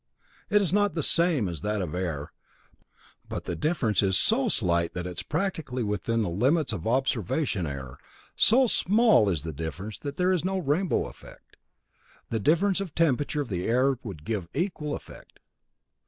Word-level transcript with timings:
It 0.49 0.63
is 0.63 0.73
not 0.73 0.95
the 0.95 1.03
same 1.03 1.47
as 1.47 1.61
that 1.61 1.79
of 1.79 1.93
air, 1.93 2.31
but 3.29 3.43
the 3.43 3.55
difference 3.55 4.01
is 4.01 4.17
so 4.17 4.47
slight 4.49 4.95
that 4.95 5.05
it 5.05 5.17
is 5.19 5.21
practically 5.21 5.83
within 5.83 6.23
the 6.23 6.27
limits 6.29 6.73
of 6.73 6.87
observation 6.87 7.67
error; 7.67 7.99
so 8.35 8.65
small 8.65 9.29
is 9.29 9.43
the 9.43 9.53
difference 9.53 9.99
that 9.99 10.17
there 10.17 10.31
is 10.31 10.43
no 10.43 10.57
'rainbow' 10.57 11.05
effect. 11.05 11.55
The 12.31 12.39
difference 12.39 12.81
of 12.81 12.95
temperature 12.95 13.41
of 13.41 13.49
the 13.49 13.67
air 13.67 13.99
would 14.01 14.25
give 14.25 14.49
equal 14.55 14.95
effect. 14.95 15.37